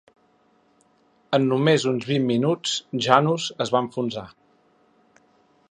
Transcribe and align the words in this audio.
En 1.39 1.45
només 1.51 1.85
uns 1.91 2.07
vint 2.13 2.25
minuts 2.31 2.73
"Janus" 3.09 3.47
es 3.67 3.75
va 3.77 3.83
enfonsar. 3.89 4.27